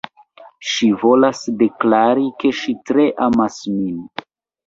[0.69, 4.01] Ŝi volas deklari, ke ŝi tre amas min